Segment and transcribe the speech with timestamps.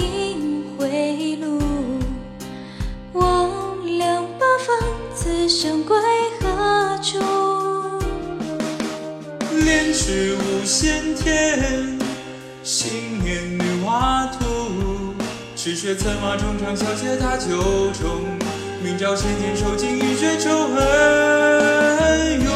[0.00, 1.60] 影回路，
[3.12, 4.76] 望两八方，
[5.14, 5.96] 此生归
[6.40, 7.20] 何处？
[9.64, 11.96] 莲池无限天，
[12.64, 15.14] 心念女娲图。
[15.54, 17.46] 赤血策马冲场，小姐踏九
[17.92, 18.26] 重。
[18.82, 22.52] 明朝千年受尽雨水仇恨涌。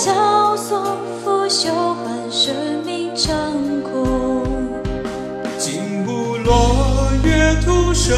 [0.00, 2.54] 萧索，拂袖换生
[2.86, 3.34] 命长
[3.82, 4.46] 空。
[5.58, 8.14] 金不落，月徒生，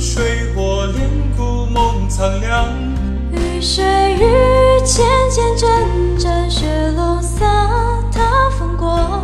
[0.00, 2.66] 水火连骨梦苍凉。
[3.30, 3.84] 雨水
[4.16, 7.46] 日渐渐阵阵，雪龙洒
[8.12, 9.22] 踏风光。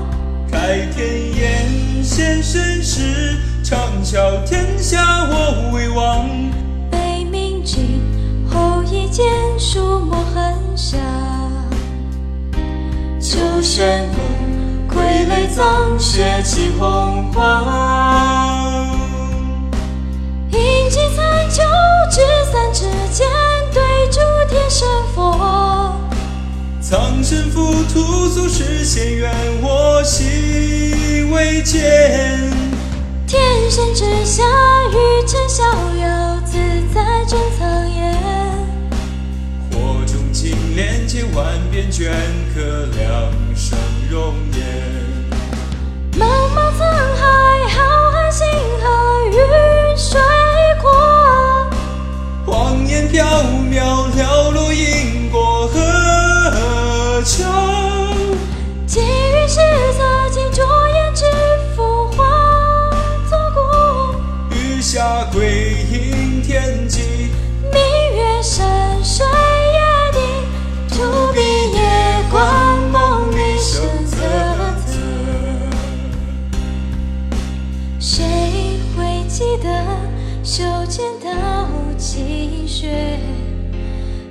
[0.49, 6.29] 开天眼，现身时，长啸天下我为王。
[6.89, 8.01] 悲鸣尽，
[13.67, 18.87] 求神功，傀儡葬血泣洪荒。
[20.53, 21.65] 饮尽残酒，
[22.09, 22.21] 执
[22.53, 23.27] 三尺剑，
[23.75, 25.93] 对诸天神佛。
[26.81, 31.83] 苍生浮屠，俗世仙缘，我心未坚。
[33.27, 34.45] 天神之下，
[34.93, 35.27] 玉
[40.77, 42.05] 念，千万遍镌
[42.55, 43.79] 刻两生
[44.11, 45.16] 容颜。
[78.09, 78.25] 谁
[78.95, 79.69] 会记得
[80.45, 81.29] 袖间刀
[81.99, 83.19] 泣血？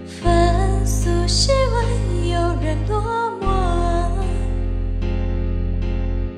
[0.07, 1.83] 凡俗世外，
[2.23, 3.43] 有人落寞。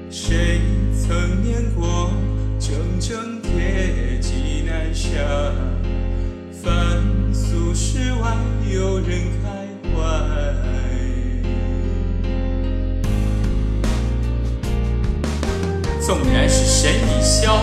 [0.10, 0.62] 谁
[0.92, 2.10] 曾念过
[2.60, 5.20] 铮铮铁骑南下？
[16.08, 17.60] 纵然是神已消